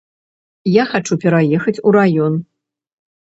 [0.75, 2.33] Я хачу пераехаць у раён.